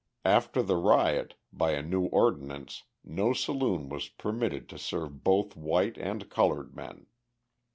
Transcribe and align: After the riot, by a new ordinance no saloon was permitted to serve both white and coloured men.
After 0.25 0.63
the 0.63 0.77
riot, 0.77 1.35
by 1.53 1.73
a 1.73 1.83
new 1.83 2.05
ordinance 2.05 2.85
no 3.03 3.33
saloon 3.33 3.87
was 3.87 4.09
permitted 4.09 4.67
to 4.69 4.79
serve 4.79 5.23
both 5.23 5.55
white 5.55 5.95
and 5.99 6.27
coloured 6.27 6.75
men. 6.75 7.05